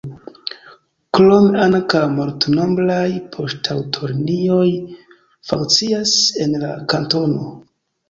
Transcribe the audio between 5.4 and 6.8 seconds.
funkcias en la